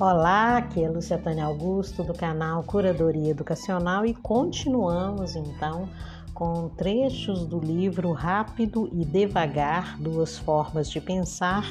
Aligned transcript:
Olá, 0.00 0.56
aqui 0.56 0.82
é 0.82 0.88
Lúcia 0.88 1.18
Tânia 1.18 1.44
Augusto 1.44 2.02
do 2.02 2.14
canal 2.14 2.62
Curadoria 2.62 3.32
Educacional 3.32 4.06
e 4.06 4.14
continuamos 4.14 5.36
então 5.36 5.90
com 6.32 6.70
trechos 6.70 7.44
do 7.44 7.60
livro 7.60 8.10
Rápido 8.12 8.88
e 8.94 9.04
Devagar: 9.04 10.00
Duas 10.00 10.38
Formas 10.38 10.90
de 10.90 11.02
Pensar. 11.02 11.66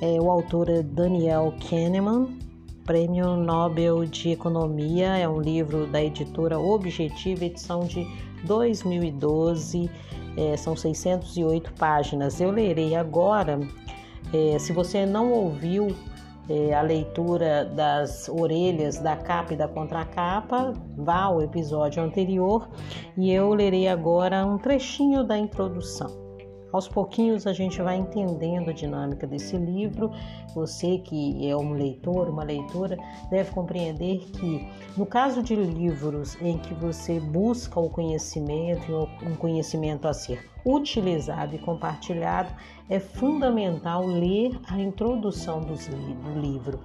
É, 0.00 0.18
o 0.18 0.30
autor 0.30 0.70
é 0.70 0.82
Daniel 0.82 1.52
Kahneman, 1.68 2.38
Prêmio 2.86 3.36
Nobel 3.36 4.06
de 4.06 4.30
Economia, 4.30 5.18
é 5.18 5.28
um 5.28 5.38
livro 5.38 5.86
da 5.86 6.02
editora 6.02 6.58
Objetiva, 6.58 7.44
edição 7.44 7.80
de 7.80 8.06
2012, 8.42 9.90
é, 10.34 10.56
são 10.56 10.74
608 10.74 11.74
páginas. 11.74 12.40
Eu 12.40 12.52
lerei 12.52 12.96
agora. 12.96 13.60
É, 14.32 14.58
se 14.58 14.72
você 14.72 15.04
não 15.04 15.30
ouviu 15.32 15.94
é, 16.48 16.74
a 16.74 16.82
leitura 16.82 17.64
das 17.64 18.28
orelhas 18.28 18.98
da 18.98 19.16
capa 19.16 19.54
e 19.54 19.56
da 19.56 19.68
contracapa, 19.68 20.72
vá 20.96 21.22
ao 21.22 21.42
episódio 21.42 22.02
anterior 22.02 22.68
e 23.16 23.30
eu 23.32 23.52
lerei 23.54 23.88
agora 23.88 24.44
um 24.44 24.58
trechinho 24.58 25.24
da 25.24 25.38
introdução. 25.38 26.29
Aos 26.72 26.86
pouquinhos 26.86 27.46
a 27.46 27.52
gente 27.52 27.82
vai 27.82 27.96
entendendo 27.96 28.70
a 28.70 28.72
dinâmica 28.72 29.26
desse 29.26 29.56
livro. 29.56 30.12
Você 30.54 30.98
que 30.98 31.48
é 31.48 31.56
um 31.56 31.72
leitor, 31.72 32.28
uma 32.28 32.44
leitora, 32.44 32.96
deve 33.28 33.50
compreender 33.50 34.18
que 34.18 34.68
no 34.96 35.04
caso 35.04 35.42
de 35.42 35.54
livros 35.54 36.40
em 36.40 36.58
que 36.58 36.72
você 36.74 37.18
busca 37.18 37.80
o 37.80 37.90
conhecimento, 37.90 39.08
um 39.22 39.34
conhecimento 39.34 40.06
a 40.06 40.12
ser 40.12 40.48
utilizado 40.64 41.54
e 41.54 41.58
compartilhado, 41.58 42.50
é 42.88 43.00
fundamental 43.00 44.04
ler 44.04 44.58
a 44.68 44.78
introdução 44.78 45.60
do 45.60 45.74
livro. 46.38 46.80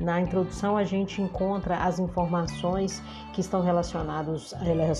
Na 0.00 0.20
introdução 0.20 0.76
a 0.76 0.84
gente 0.84 1.22
encontra 1.22 1.76
as 1.76 1.98
informações 1.98 3.02
que 3.32 3.40
estão 3.40 3.62
relacionadas, 3.62 4.52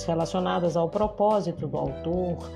relacionadas 0.07 0.77
ao 0.77 0.89
propósito 0.89 1.67
do 1.67 1.77
autor, 1.77 2.51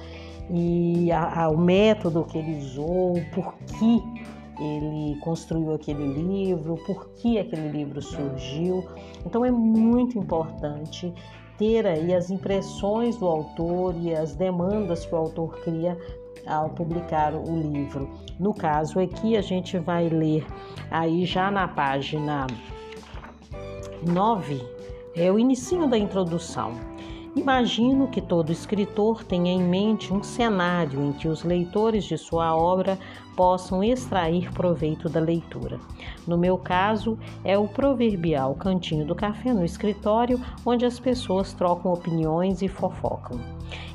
e 0.50 1.10
a, 1.10 1.44
a, 1.44 1.48
o 1.48 1.56
método 1.56 2.24
que 2.24 2.38
ele 2.38 2.58
usou, 2.58 3.14
por 3.34 3.54
que 3.78 4.02
ele 4.60 5.18
construiu 5.20 5.74
aquele 5.74 6.06
livro, 6.06 6.76
por 6.86 7.08
que 7.14 7.38
aquele 7.38 7.68
livro 7.68 8.00
surgiu. 8.00 8.84
Então 9.24 9.44
é 9.44 9.50
muito 9.50 10.18
importante 10.18 11.12
ter 11.58 11.86
aí 11.86 12.14
as 12.14 12.30
impressões 12.30 13.16
do 13.16 13.26
autor 13.26 13.94
e 14.00 14.14
as 14.14 14.34
demandas 14.34 15.06
que 15.06 15.14
o 15.14 15.18
autor 15.18 15.58
cria 15.60 15.96
ao 16.46 16.70
publicar 16.70 17.34
o 17.34 17.56
livro. 17.56 18.10
No 18.38 18.52
caso 18.52 19.00
aqui 19.00 19.36
a 19.36 19.40
gente 19.40 19.78
vai 19.78 20.08
ler 20.08 20.46
aí 20.90 21.24
já 21.24 21.50
na 21.50 21.66
página 21.66 22.46
9, 24.06 24.62
é 25.16 25.30
o 25.30 25.38
início 25.38 25.88
da 25.88 25.96
introdução. 25.96 26.72
Imagino 27.36 28.06
que 28.06 28.20
todo 28.20 28.52
escritor 28.52 29.24
tenha 29.24 29.50
em 29.50 29.60
mente 29.60 30.14
um 30.14 30.22
cenário 30.22 31.04
em 31.04 31.12
que 31.12 31.26
os 31.26 31.42
leitores 31.42 32.04
de 32.04 32.16
sua 32.16 32.54
obra 32.54 32.96
possam 33.34 33.82
extrair 33.82 34.52
proveito 34.52 35.08
da 35.08 35.18
leitura. 35.18 35.80
No 36.28 36.38
meu 36.38 36.56
caso, 36.56 37.18
é 37.42 37.58
o 37.58 37.66
proverbial 37.66 38.54
cantinho 38.54 39.04
do 39.04 39.16
café 39.16 39.52
no 39.52 39.64
escritório, 39.64 40.40
onde 40.64 40.86
as 40.86 41.00
pessoas 41.00 41.52
trocam 41.52 41.92
opiniões 41.92 42.62
e 42.62 42.68
fofocam. 42.68 43.40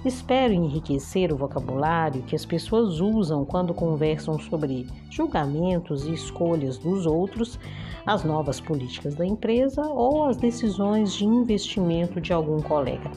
Espero 0.04 0.54
enriquecer 0.54 1.32
o 1.32 1.38
vocabulário 1.38 2.24
que 2.24 2.36
as 2.36 2.46
pessoas 2.46 3.00
usam 3.00 3.46
quando 3.46 3.74
conversam 3.74 4.38
sobre 4.38 4.86
julgamentos 5.10 6.06
e 6.06 6.14
escolhas 6.14 6.78
dos 6.78 7.06
outros, 7.06 7.58
as 8.06 8.24
novas 8.24 8.60
políticas 8.60 9.16
da 9.16 9.26
empresa 9.26 9.82
ou 9.88 10.26
as 10.26 10.38
decisões 10.38 11.14
de 11.14 11.26
investimento 11.26 12.20
de 12.20 12.34
algum 12.34 12.62
colega 12.62 13.10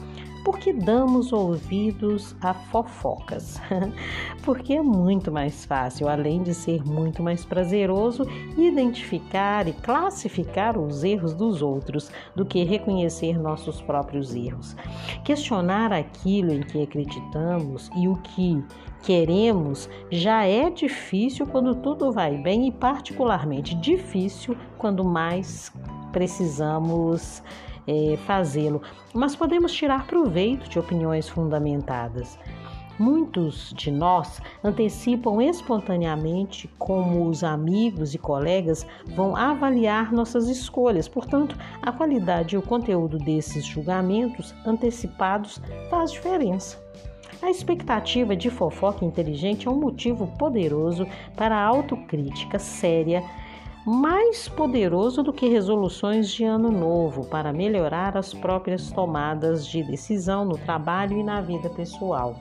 porque 0.43 0.73
damos 0.73 1.31
ouvidos 1.31 2.35
a 2.41 2.53
fofocas. 2.53 3.59
porque 4.43 4.73
é 4.73 4.81
muito 4.81 5.31
mais 5.31 5.65
fácil, 5.65 6.07
além 6.09 6.43
de 6.43 6.53
ser 6.53 6.83
muito 6.83 7.23
mais 7.23 7.45
prazeroso, 7.45 8.27
identificar 8.57 9.67
e 9.67 9.73
classificar 9.73 10.77
os 10.77 11.03
erros 11.03 11.33
dos 11.33 11.61
outros 11.61 12.11
do 12.35 12.45
que 12.45 12.63
reconhecer 12.63 13.39
nossos 13.39 13.81
próprios 13.81 14.35
erros. 14.35 14.75
Questionar 15.23 15.93
aquilo 15.93 16.51
em 16.51 16.61
que 16.61 16.81
acreditamos 16.81 17.89
e 17.95 18.07
o 18.07 18.15
que 18.17 18.63
queremos 19.03 19.89
já 20.09 20.45
é 20.45 20.69
difícil 20.69 21.45
quando 21.45 21.75
tudo 21.75 22.11
vai 22.11 22.37
bem 22.37 22.67
e, 22.67 22.71
particularmente, 22.71 23.75
difícil 23.75 24.55
quando 24.77 25.03
mais 25.03 25.71
precisamos 26.11 27.43
é, 27.87 28.17
fazê-lo, 28.25 28.81
mas 29.13 29.35
podemos 29.35 29.73
tirar 29.73 30.07
proveito 30.07 30.69
de 30.69 30.79
opiniões 30.79 31.27
fundamentadas. 31.27 32.37
Muitos 32.99 33.73
de 33.75 33.89
nós 33.89 34.39
antecipam 34.63 35.41
espontaneamente 35.41 36.69
como 36.77 37.27
os 37.27 37.43
amigos 37.43 38.13
e 38.13 38.19
colegas 38.19 38.85
vão 39.15 39.35
avaliar 39.35 40.11
nossas 40.11 40.47
escolhas, 40.47 41.07
portanto, 41.07 41.57
a 41.81 41.91
qualidade 41.91 42.55
e 42.55 42.57
o 42.57 42.61
conteúdo 42.61 43.17
desses 43.17 43.65
julgamentos 43.65 44.53
antecipados 44.63 45.59
faz 45.89 46.11
diferença. 46.11 46.83
A 47.41 47.49
expectativa 47.49 48.35
de 48.35 48.49
fofoca 48.49 49.03
inteligente 49.03 49.67
é 49.67 49.71
um 49.71 49.79
motivo 49.79 50.27
poderoso 50.37 51.07
para 51.35 51.57
a 51.57 51.65
autocrítica 51.65 52.59
séria 52.59 53.23
mais 53.85 54.47
poderoso 54.47 55.21
do 55.21 55.33
que 55.33 55.47
resoluções 55.47 56.29
de 56.29 56.43
ano 56.45 56.71
novo 56.71 57.25
para 57.25 57.51
melhorar 57.51 58.15
as 58.15 58.33
próprias 58.33 58.91
tomadas 58.91 59.67
de 59.67 59.83
decisão 59.83 60.45
no 60.45 60.57
trabalho 60.57 61.17
e 61.17 61.23
na 61.23 61.41
vida 61.41 61.69
pessoal. 61.69 62.35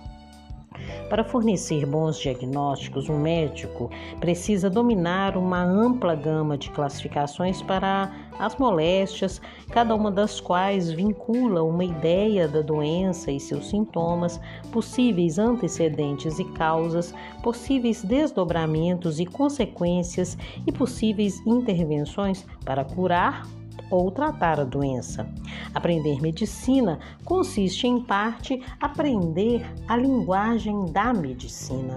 Para 1.13 1.25
fornecer 1.25 1.85
bons 1.85 2.19
diagnósticos, 2.19 3.11
um 3.11 3.19
médico 3.19 3.91
precisa 4.19 4.71
dominar 4.71 5.37
uma 5.37 5.63
ampla 5.63 6.15
gama 6.15 6.57
de 6.57 6.71
classificações 6.71 7.61
para 7.61 8.11
as 8.39 8.57
moléstias, 8.57 9.39
cada 9.69 9.95
uma 9.95 10.11
das 10.11 10.41
quais 10.41 10.91
vincula 10.91 11.63
uma 11.63 11.85
ideia 11.85 12.49
da 12.49 12.63
doença 12.63 13.31
e 13.31 13.39
seus 13.39 13.69
sintomas, 13.69 14.41
possíveis 14.73 15.39
antecedentes 15.39 16.39
e 16.39 16.45
causas, 16.53 17.15
possíveis 17.43 18.03
desdobramentos 18.03 19.21
e 19.21 19.27
consequências 19.27 20.39
e 20.67 20.73
possíveis 20.73 21.47
intervenções 21.47 22.47
para 22.65 22.87
curar 22.87 23.47
ou 23.91 24.11
tratar 24.11 24.61
a 24.61 24.65
doença. 24.65 25.29
Aprender 25.75 26.21
medicina 26.21 26.99
consiste, 27.25 27.87
em 27.87 28.01
parte, 28.01 28.63
aprender 28.81 29.65
a 29.87 29.97
linguagem 29.97 30.87
da 30.87 31.13
medicina. 31.13 31.97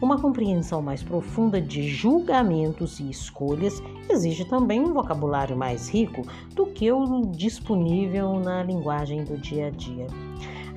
Uma 0.00 0.20
compreensão 0.20 0.82
mais 0.82 1.02
profunda 1.02 1.60
de 1.60 1.88
julgamentos 1.88 3.00
e 3.00 3.10
escolhas 3.10 3.82
exige 4.08 4.44
também 4.44 4.80
um 4.80 4.92
vocabulário 4.92 5.56
mais 5.56 5.88
rico 5.88 6.22
do 6.54 6.66
que 6.66 6.90
o 6.90 7.22
disponível 7.26 8.38
na 8.38 8.62
linguagem 8.62 9.24
do 9.24 9.38
dia 9.38 9.68
a 9.68 9.70
dia. 9.70 10.06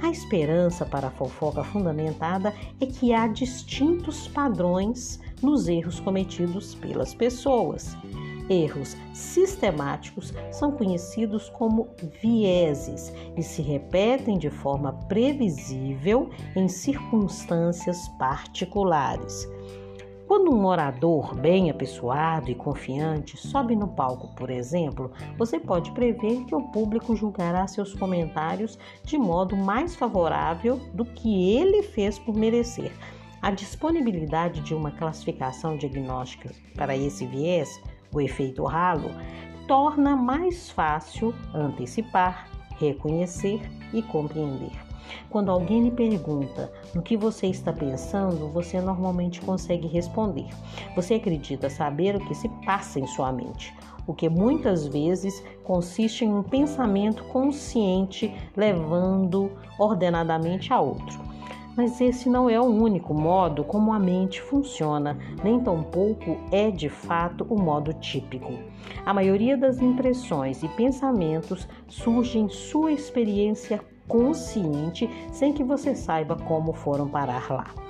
A 0.01 0.09
esperança 0.09 0.85
para 0.85 1.07
a 1.07 1.11
fofoca 1.11 1.63
fundamentada 1.63 2.53
é 2.81 2.85
que 2.85 3.13
há 3.13 3.25
distintos 3.25 4.27
padrões 4.27 5.19
nos 5.41 5.69
erros 5.69 6.01
cometidos 6.01 6.75
pelas 6.75 7.13
pessoas. 7.13 7.95
Erros 8.49 8.97
sistemáticos 9.13 10.33
são 10.51 10.71
conhecidos 10.71 11.49
como 11.49 11.89
vieses 12.21 13.13
e 13.37 13.41
se 13.41 13.61
repetem 13.61 14.37
de 14.37 14.49
forma 14.49 14.93
previsível 15.07 16.29
em 16.55 16.67
circunstâncias 16.67 18.09
particulares. 18.19 19.47
Quando 20.27 20.51
um 20.51 20.65
orador 20.65 21.35
bem 21.35 21.69
apessoado 21.69 22.49
e 22.49 22.55
confiante 22.55 23.37
sobe 23.37 23.75
no 23.75 23.89
palco, 23.89 24.33
por 24.35 24.49
exemplo, 24.49 25.11
você 25.37 25.59
pode 25.59 25.91
prever 25.91 26.43
que 26.45 26.55
o 26.55 26.69
público 26.69 27.15
julgará 27.15 27.67
seus 27.67 27.93
comentários 27.93 28.79
de 29.03 29.17
modo 29.17 29.55
mais 29.55 29.95
favorável 29.95 30.79
do 30.93 31.05
que 31.05 31.55
ele 31.55 31.83
fez 31.83 32.17
por 32.17 32.35
merecer. 32.35 32.91
A 33.41 33.51
disponibilidade 33.51 34.61
de 34.61 34.73
uma 34.73 34.91
classificação 34.91 35.77
diagnóstica 35.77 36.49
para 36.75 36.95
esse 36.95 37.27
viés 37.27 37.69
o 38.13 38.21
efeito 38.21 38.67
halo 38.67 39.11
torna 39.67 40.15
mais 40.15 40.69
fácil 40.69 41.33
antecipar, 41.53 42.47
reconhecer 42.77 43.61
e 43.93 44.01
compreender. 44.01 44.71
Quando 45.29 45.51
alguém 45.51 45.83
lhe 45.83 45.91
pergunta 45.91 46.71
no 46.93 47.01
que 47.01 47.15
você 47.15 47.47
está 47.47 47.71
pensando, 47.71 48.49
você 48.49 48.79
normalmente 48.81 49.41
consegue 49.41 49.87
responder. 49.87 50.47
Você 50.95 51.15
acredita 51.15 51.69
saber 51.69 52.15
o 52.15 52.25
que 52.25 52.35
se 52.35 52.49
passa 52.65 52.99
em 52.99 53.07
sua 53.07 53.31
mente, 53.31 53.73
o 54.05 54.13
que 54.13 54.29
muitas 54.29 54.87
vezes 54.87 55.43
consiste 55.63 56.25
em 56.25 56.33
um 56.33 56.43
pensamento 56.43 57.23
consciente 57.25 58.33
levando 58.55 59.51
ordenadamente 59.77 60.73
a 60.73 60.79
outro. 60.79 61.32
Mas 61.75 61.99
esse 61.99 62.29
não 62.29 62.49
é 62.49 62.59
o 62.59 62.65
único 62.65 63.13
modo 63.13 63.63
como 63.63 63.91
a 63.91 63.99
mente 63.99 64.41
funciona, 64.41 65.17
nem 65.43 65.59
tampouco 65.59 66.37
é 66.51 66.69
de 66.69 66.87
fato 66.87 67.45
o 67.49 67.59
modo 67.59 67.93
típico. 67.93 68.53
A 69.05 69.13
maioria 69.13 69.57
das 69.57 69.81
impressões 69.81 70.61
e 70.61 70.67
pensamentos 70.67 71.67
surgem 71.87 72.47
sua 72.47 72.91
experiência 72.91 73.81
consciente 74.07 75.09
sem 75.31 75.51
que 75.51 75.63
você 75.63 75.95
saiba 75.95 76.35
como 76.35 76.73
foram 76.73 77.07
parar 77.07 77.49
lá. 77.49 77.82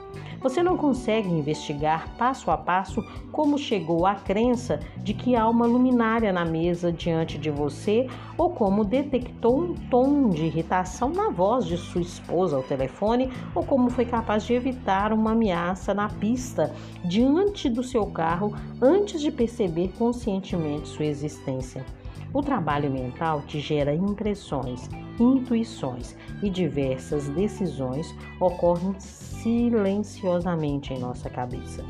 Você 0.44 0.62
não 0.62 0.76
consegue 0.76 1.30
investigar 1.30 2.10
passo 2.18 2.52
a 2.52 2.58
passo 2.58 3.02
como 3.32 3.58
chegou 3.58 4.06
à 4.06 4.14
crença 4.14 4.78
de 4.98 5.14
que 5.14 5.38
há 5.38 5.48
uma 5.48 5.66
luminária 5.66 6.34
na 6.34 6.44
mesa 6.44 6.92
diante 6.92 7.38
de 7.38 7.50
você 7.50 8.10
ou 8.38 8.50
como 8.50 8.84
detectou 8.84 9.58
um 9.58 9.74
tom 9.90 10.28
de 10.28 10.44
irritação 10.44 11.12
na 11.12 11.30
voz 11.30 11.66
de 11.66 11.78
sua 11.78 12.02
esposa 12.02 12.58
ao 12.58 12.64
telefone 12.64 13.32
ou 13.56 13.64
como 13.64 13.90
foi 13.90 14.04
capaz 14.04 14.44
de 14.44 14.54
evitar 14.54 15.14
uma 15.14 15.32
ameaça 15.32 15.94
na 15.94 16.10
pista 16.10 16.76
diante 17.06 17.70
do 17.70 17.82
seu 17.82 18.06
carro 18.08 18.54
antes 18.82 19.22
de 19.22 19.32
perceber 19.32 19.94
conscientemente 19.98 20.90
sua 20.90 21.06
existência. 21.06 21.86
O 22.34 22.42
trabalho 22.42 22.90
mental 22.90 23.44
te 23.44 23.60
gera 23.60 23.94
impressões, 23.94 24.90
intuições 25.20 26.18
e 26.42 26.50
diversas 26.50 27.30
decisões 27.30 28.14
ocorrem 28.40 28.96
silenciosamente 29.00 30.92
em 30.94 31.00
nossa 31.00 31.30
cabeça. 31.30 31.86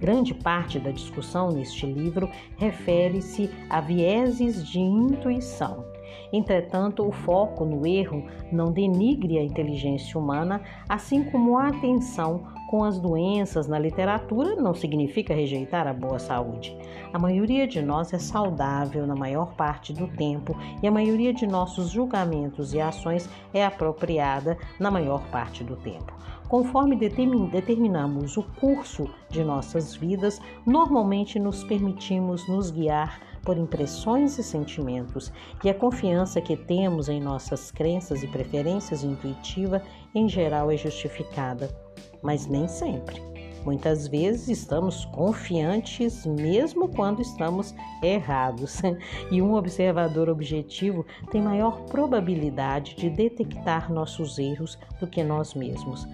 Grande 0.00 0.34
parte 0.34 0.80
da 0.80 0.90
discussão 0.90 1.50
neste 1.52 1.86
livro 1.86 2.28
refere-se 2.56 3.48
a 3.68 3.80
vieses 3.80 4.66
de 4.66 4.80
intuição. 4.80 5.84
Entretanto, 6.32 7.06
o 7.06 7.12
foco 7.12 7.64
no 7.64 7.86
erro 7.86 8.24
não 8.50 8.72
denigre 8.72 9.38
a 9.38 9.44
inteligência 9.44 10.18
humana, 10.18 10.60
assim 10.88 11.22
como 11.24 11.56
a 11.56 11.68
atenção 11.68 12.48
com 12.70 12.84
as 12.84 13.00
doenças 13.00 13.66
na 13.66 13.80
literatura 13.80 14.54
não 14.54 14.72
significa 14.72 15.34
rejeitar 15.34 15.88
a 15.88 15.92
boa 15.92 16.20
saúde. 16.20 16.78
A 17.12 17.18
maioria 17.18 17.66
de 17.66 17.82
nós 17.82 18.12
é 18.12 18.18
saudável 18.20 19.08
na 19.08 19.16
maior 19.16 19.56
parte 19.56 19.92
do 19.92 20.06
tempo 20.06 20.56
e 20.80 20.86
a 20.86 20.90
maioria 20.90 21.34
de 21.34 21.48
nossos 21.48 21.90
julgamentos 21.90 22.72
e 22.72 22.80
ações 22.80 23.28
é 23.52 23.66
apropriada 23.66 24.56
na 24.78 24.88
maior 24.88 25.20
parte 25.32 25.64
do 25.64 25.74
tempo. 25.74 26.14
Conforme 26.48 26.94
determinamos 26.94 28.36
o 28.36 28.44
curso 28.60 29.10
de 29.28 29.42
nossas 29.42 29.96
vidas, 29.96 30.40
normalmente 30.64 31.40
nos 31.40 31.64
permitimos 31.64 32.48
nos 32.48 32.70
guiar 32.70 33.20
por 33.42 33.58
impressões 33.58 34.38
e 34.38 34.44
sentimentos, 34.44 35.32
e 35.64 35.70
a 35.70 35.74
confiança 35.74 36.40
que 36.40 36.56
temos 36.56 37.08
em 37.08 37.20
nossas 37.20 37.72
crenças 37.72 38.22
e 38.22 38.28
preferências 38.28 39.02
intuitivas 39.02 39.82
em 40.14 40.28
geral 40.28 40.70
é 40.70 40.76
justificada 40.76 41.89
mas 42.22 42.46
nem 42.46 42.68
sempre. 42.68 43.30
Muitas 43.64 44.08
vezes 44.08 44.48
estamos 44.48 45.04
confiantes 45.06 46.24
mesmo 46.24 46.88
quando 46.88 47.20
estamos 47.20 47.74
errados, 48.02 48.80
e 49.30 49.42
um 49.42 49.54
observador 49.54 50.30
objetivo 50.30 51.04
tem 51.30 51.42
maior 51.42 51.82
probabilidade 51.82 52.94
de 52.94 53.10
detectar 53.10 53.92
nossos 53.92 54.38
erros 54.38 54.78
do 54.98 55.06
que 55.06 55.22
nós 55.22 55.54
mesmos. 55.54 56.08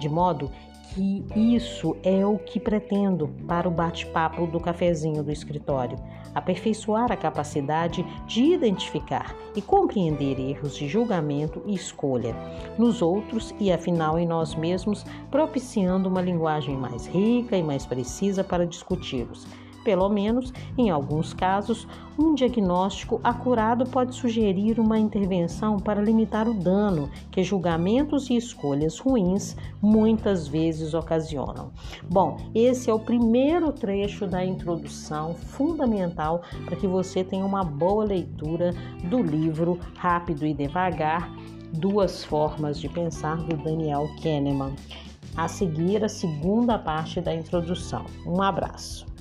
De 0.00 0.08
modo 0.08 0.50
que 0.94 1.24
isso 1.36 1.94
é 2.02 2.24
o 2.24 2.38
que 2.38 2.58
pretendo 2.58 3.28
para 3.46 3.68
o 3.68 3.70
bate-papo 3.70 4.46
do 4.46 4.58
cafezinho 4.58 5.22
do 5.22 5.30
escritório. 5.30 5.98
Aperfeiçoar 6.36 7.10
a 7.10 7.16
capacidade 7.16 8.04
de 8.26 8.44
identificar 8.44 9.34
e 9.56 9.62
compreender 9.62 10.38
erros 10.38 10.76
de 10.76 10.86
julgamento 10.86 11.62
e 11.64 11.74
escolha 11.74 12.36
nos 12.78 13.00
outros 13.00 13.54
e, 13.58 13.72
afinal, 13.72 14.18
em 14.18 14.26
nós 14.26 14.54
mesmos, 14.54 15.02
propiciando 15.30 16.10
uma 16.10 16.20
linguagem 16.20 16.76
mais 16.76 17.06
rica 17.06 17.56
e 17.56 17.62
mais 17.62 17.86
precisa 17.86 18.44
para 18.44 18.66
discuti-los 18.66 19.46
pelo 19.86 20.08
menos 20.08 20.52
em 20.76 20.90
alguns 20.90 21.32
casos, 21.32 21.86
um 22.18 22.34
diagnóstico 22.34 23.20
acurado 23.22 23.84
pode 23.84 24.16
sugerir 24.16 24.80
uma 24.80 24.98
intervenção 24.98 25.78
para 25.78 26.02
limitar 26.02 26.48
o 26.48 26.54
dano 26.54 27.08
que 27.30 27.44
julgamentos 27.44 28.28
e 28.28 28.36
escolhas 28.36 28.98
ruins 28.98 29.56
muitas 29.80 30.48
vezes 30.48 30.92
ocasionam. 30.92 31.70
Bom, 32.10 32.36
esse 32.52 32.90
é 32.90 32.94
o 32.94 32.98
primeiro 32.98 33.70
trecho 33.70 34.26
da 34.26 34.44
introdução 34.44 35.34
fundamental 35.34 36.42
para 36.64 36.74
que 36.74 36.88
você 36.88 37.22
tenha 37.22 37.46
uma 37.46 37.62
boa 37.62 38.04
leitura 38.04 38.74
do 39.04 39.22
livro 39.22 39.78
Rápido 39.98 40.44
e 40.44 40.52
Devagar. 40.52 41.32
Duas 41.72 42.24
formas 42.24 42.80
de 42.80 42.88
pensar 42.88 43.36
do 43.36 43.56
Daniel 43.56 44.08
Kahneman. 44.20 44.74
A 45.36 45.46
seguir, 45.46 46.02
a 46.02 46.08
segunda 46.08 46.76
parte 46.76 47.20
da 47.20 47.32
introdução. 47.32 48.04
Um 48.26 48.42
abraço. 48.42 49.15